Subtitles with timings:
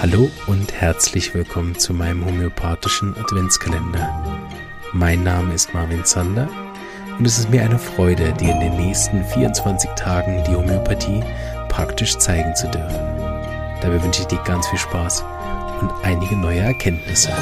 [0.00, 4.48] Hallo und herzlich willkommen zu meinem homöopathischen Adventskalender.
[4.92, 6.48] Mein Name ist Marvin Zander
[7.18, 11.24] und es ist mir eine Freude, dir in den nächsten 24 Tagen die Homöopathie
[11.68, 13.00] praktisch zeigen zu dürfen.
[13.82, 15.24] Dabei wünsche ich dir ganz viel Spaß
[15.80, 17.32] und einige neue Erkenntnisse.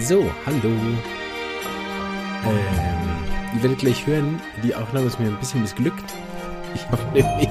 [0.00, 0.70] So, hallo.
[2.46, 2.54] Ähm,
[3.54, 6.14] ihr werdet gleich hören, die Aufnahme ist mir ein bisschen missglückt.
[6.74, 7.50] Ich habe nämlich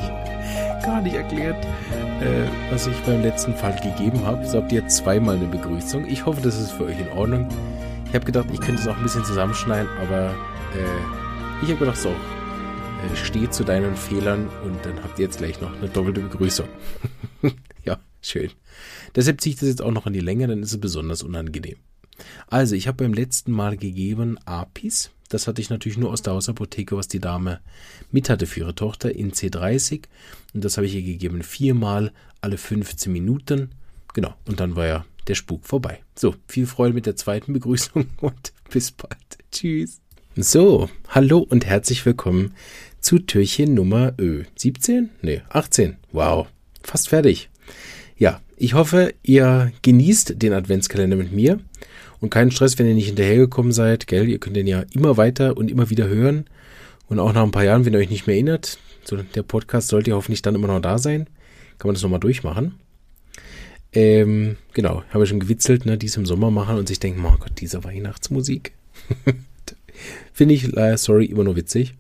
[0.83, 1.65] gar nicht erklärt,
[2.21, 4.45] äh, was ich beim letzten Fall gegeben habe.
[4.45, 6.05] So habt ihr zweimal eine Begrüßung.
[6.07, 7.47] Ich hoffe, das ist für euch in Ordnung.
[8.07, 10.35] Ich habe gedacht, ich könnte es auch ein bisschen zusammenschneiden, aber
[10.75, 15.39] äh, ich habe gedacht, so, äh, steh zu deinen Fehlern und dann habt ihr jetzt
[15.39, 16.67] gleich noch eine doppelte Begrüßung.
[17.83, 18.51] ja, schön.
[19.15, 21.77] Deshalb ziehe ich das jetzt auch noch in die Länge, dann ist es besonders unangenehm.
[22.47, 25.09] Also, ich habe beim letzten Mal gegeben Apis.
[25.33, 27.59] Das hatte ich natürlich nur aus der Hausapotheke, was die Dame
[28.11, 30.03] mit hatte für ihre Tochter in C30.
[30.53, 33.71] Und das habe ich ihr gegeben viermal alle 15 Minuten.
[34.13, 34.35] Genau.
[34.45, 36.03] Und dann war ja der Spuk vorbei.
[36.15, 39.17] So, viel Freude mit der zweiten Begrüßung und bis bald.
[39.51, 40.01] Tschüss.
[40.35, 42.53] So, hallo und herzlich willkommen
[42.99, 44.43] zu Türchen Nummer Ö.
[44.55, 45.09] 17?
[45.23, 45.97] Nee, 18.
[46.11, 46.47] Wow,
[46.83, 47.49] fast fertig.
[48.17, 51.59] Ja, ich hoffe, ihr genießt den Adventskalender mit mir
[52.19, 54.29] und keinen Stress, wenn ihr nicht hinterhergekommen seid, gell?
[54.29, 56.45] Ihr könnt den ja immer weiter und immer wieder hören
[57.07, 59.89] und auch nach ein paar Jahren, wenn ihr euch nicht mehr erinnert, so der Podcast
[59.89, 61.27] sollte ja hoffentlich dann immer noch da sein,
[61.77, 62.75] kann man das nochmal durchmachen.
[63.91, 67.35] Ähm, genau, habe ich schon gewitzelt, ne, dies im Sommer machen und sich denken, oh
[67.39, 68.73] Gott, diese Weihnachtsmusik.
[70.33, 71.93] Finde ich, äh, sorry, immer nur witzig.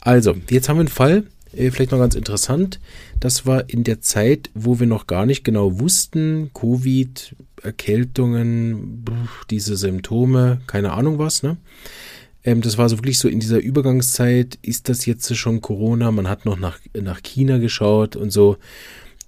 [0.00, 1.24] Also, jetzt haben wir einen Fall,
[1.56, 2.80] äh, vielleicht noch ganz interessant.
[3.20, 9.04] Das war in der Zeit, wo wir noch gar nicht genau wussten, Covid, Erkältungen,
[9.50, 11.56] diese Symptome, keine Ahnung was, ne?
[12.44, 16.10] Ähm, das war so wirklich so in dieser Übergangszeit, ist das jetzt schon Corona?
[16.12, 18.56] Man hat noch nach, nach China geschaut und so.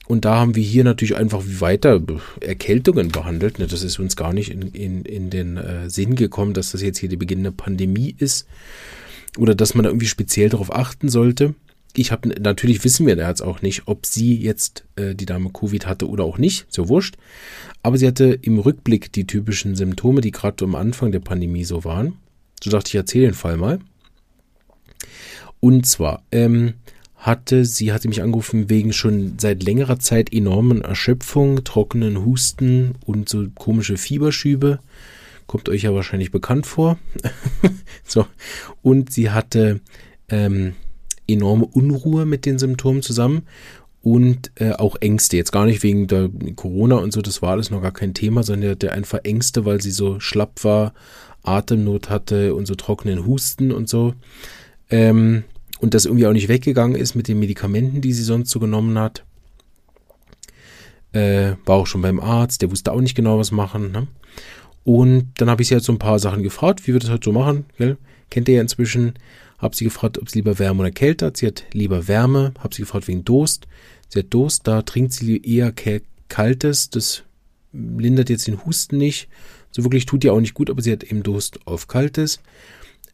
[0.06, 2.00] Und da haben wir hier natürlich einfach weiter
[2.40, 3.58] Erkältungen behandelt.
[3.58, 3.66] Ne?
[3.66, 6.98] Das ist uns gar nicht in, in, in den äh, Sinn gekommen, dass das jetzt
[6.98, 8.46] hier die beginnende Pandemie ist
[9.36, 11.54] oder dass man da irgendwie speziell darauf achten sollte.
[11.94, 15.50] Ich habe natürlich wissen wir da jetzt auch nicht, ob sie jetzt äh, die Dame
[15.50, 17.16] Covid hatte oder auch nicht, so wurscht.
[17.82, 21.84] Aber sie hatte im Rückblick die typischen Symptome, die gerade am Anfang der Pandemie so
[21.84, 22.16] waren.
[22.62, 23.78] So dachte ich, erzähle den Fall mal.
[25.60, 26.74] Und zwar, ähm,
[27.18, 33.28] hatte, sie hatte mich angerufen wegen schon seit längerer Zeit enormen Erschöpfung, trockenen Husten und
[33.28, 34.78] so komische Fieberschübe.
[35.46, 36.98] Kommt euch ja wahrscheinlich bekannt vor.
[38.06, 38.26] so.
[38.82, 39.80] Und sie hatte
[40.28, 40.74] ähm,
[41.28, 43.42] enorme Unruhe mit den Symptomen zusammen
[44.02, 45.36] und äh, auch Ängste.
[45.36, 48.42] Jetzt gar nicht wegen der Corona und so, das war alles noch gar kein Thema,
[48.42, 50.94] sondern der einfach Ängste, weil sie so schlapp war,
[51.42, 54.14] Atemnot hatte und so trockenen Husten und so.
[54.90, 55.44] Ähm,
[55.80, 58.98] und das irgendwie auch nicht weggegangen ist mit den Medikamenten, die sie sonst so genommen
[58.98, 59.24] hat.
[61.12, 63.92] Äh, war auch schon beim Arzt, der wusste auch nicht genau, was machen.
[63.92, 64.08] Ne?
[64.84, 67.24] Und dann habe ich sie halt so ein paar Sachen gefragt, wie wir das halt
[67.24, 67.66] so machen.
[67.78, 67.96] Gell?
[68.30, 69.14] Kennt ihr ja inzwischen.
[69.58, 71.36] Habe sie gefragt, ob sie lieber Wärme oder Kälte hat.
[71.36, 72.54] Sie hat lieber Wärme.
[72.58, 73.66] Habe sie gefragt wegen Durst.
[74.08, 75.72] Sie hat Durst, da trinkt sie eher
[76.28, 76.90] Kaltes.
[76.90, 77.24] Das
[77.72, 79.28] lindert jetzt den Husten nicht.
[79.70, 82.40] So wirklich tut ihr auch nicht gut, aber sie hat eben Durst auf Kaltes.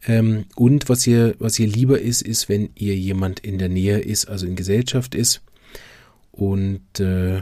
[0.07, 3.99] Ähm, und was ihr, was ihr lieber ist, ist, wenn ihr jemand in der Nähe
[3.99, 5.41] ist, also in Gesellschaft ist.
[6.31, 7.41] Und äh,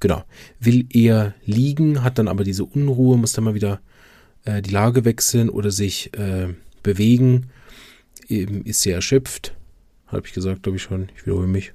[0.00, 0.24] genau,
[0.60, 3.80] will eher liegen, hat dann aber diese Unruhe, muss dann mal wieder
[4.44, 7.50] äh, die Lage wechseln oder sich äh, bewegen.
[8.28, 9.56] Ist sehr erschöpft.
[10.06, 11.08] Habe ich gesagt, glaube ich schon.
[11.16, 11.72] Ich wiederhole mich.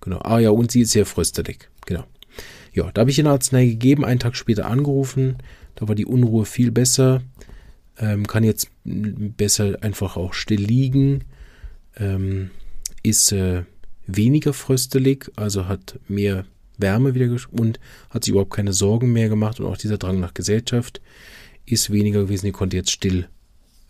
[0.00, 0.18] Genau.
[0.20, 1.68] Ah ja, und sie ist sehr fröstelig.
[1.84, 2.04] Genau.
[2.72, 5.36] Ja, da habe ich ihr eine Arznei gegeben, einen Tag später angerufen.
[5.74, 7.22] Da war die Unruhe viel besser
[7.98, 11.24] ähm, kann jetzt besser einfach auch still liegen,
[11.96, 12.50] ähm,
[13.02, 13.64] ist äh,
[14.06, 16.44] weniger fröstelig, also hat mehr
[16.78, 17.78] Wärme wieder und
[18.10, 21.00] hat sich überhaupt keine Sorgen mehr gemacht und auch dieser Drang nach Gesellschaft
[21.64, 22.46] ist weniger gewesen.
[22.46, 23.28] Die konnte jetzt still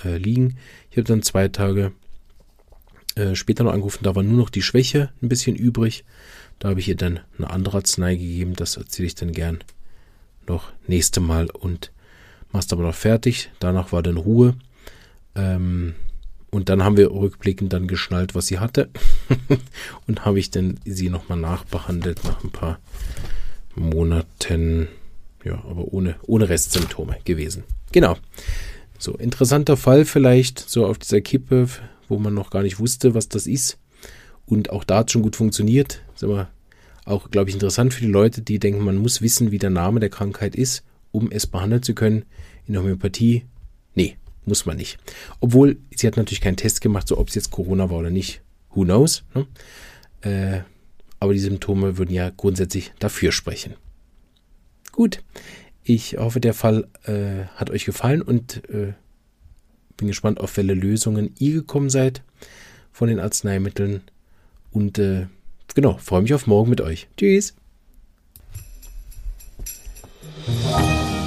[0.04, 0.56] äh, liegen.
[0.90, 1.92] Ich habe dann zwei Tage
[3.14, 6.04] äh, später noch angerufen, da war nur noch die Schwäche ein bisschen übrig.
[6.58, 9.58] Da habe ich ihr dann eine andere Arznei gegeben, das erzähle ich dann gern
[10.46, 11.92] noch nächste Mal und
[12.52, 13.50] machst aber noch fertig.
[13.58, 14.54] Danach war dann Ruhe.
[15.34, 15.94] Ähm,
[16.50, 18.90] und dann haben wir rückblickend dann geschnallt, was sie hatte.
[20.06, 22.78] und habe ich dann sie nochmal nachbehandelt nach ein paar
[23.74, 24.88] Monaten.
[25.44, 27.64] Ja, aber ohne, ohne Restsymptome gewesen.
[27.90, 28.16] Genau.
[29.02, 31.68] So, interessanter Fall vielleicht, so auf dieser Kippe,
[32.08, 33.78] wo man noch gar nicht wusste, was das ist.
[34.46, 36.02] Und auch da hat es schon gut funktioniert.
[36.14, 36.50] Ist aber
[37.04, 39.98] auch, glaube ich, interessant für die Leute, die denken, man muss wissen, wie der Name
[39.98, 42.24] der Krankheit ist um es behandeln zu können.
[42.66, 43.44] In der Homöopathie,
[43.94, 44.98] nee, muss man nicht.
[45.40, 48.40] Obwohl, sie hat natürlich keinen Test gemacht, so ob es jetzt Corona war oder nicht.
[48.70, 49.22] Who knows?
[49.34, 49.46] Ne?
[50.22, 50.60] Äh,
[51.20, 53.74] aber die Symptome würden ja grundsätzlich dafür sprechen.
[54.90, 55.22] Gut,
[55.84, 58.92] ich hoffe, der Fall äh, hat euch gefallen und äh,
[59.96, 62.22] bin gespannt, auf welche Lösungen ihr gekommen seid
[62.92, 64.02] von den Arzneimitteln.
[64.70, 65.26] Und äh,
[65.74, 67.08] genau, freue mich auf morgen mit euch.
[67.16, 67.54] Tschüss.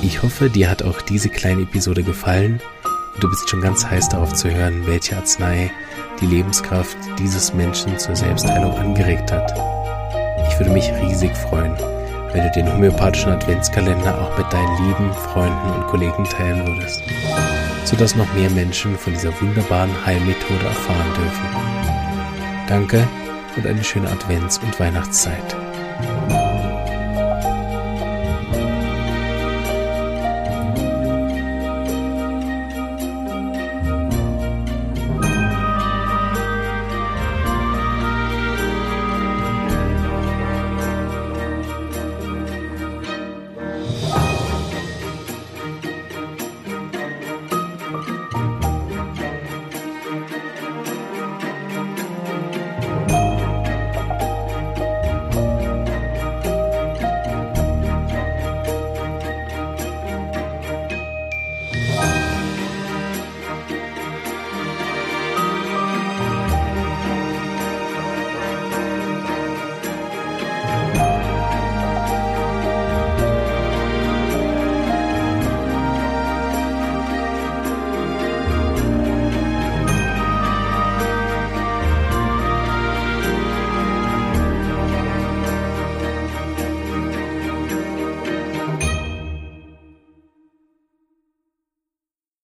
[0.02, 2.62] Ich hoffe, dir hat auch diese kleine Episode gefallen
[3.16, 5.72] und du bist schon ganz heiß darauf zu hören, welche Arznei
[6.22, 9.52] die Lebenskraft dieses Menschen zur Selbstheilung angeregt hat.
[10.50, 11.75] Ich würde mich riesig freuen,
[12.36, 17.02] wenn du den homöopathischen Adventskalender auch mit deinen lieben Freunden und Kollegen teilen würdest,
[17.86, 22.68] sodass noch mehr Menschen von dieser wunderbaren Heilmethode erfahren dürfen.
[22.68, 23.08] Danke
[23.56, 25.56] und eine schöne Advents- und Weihnachtszeit.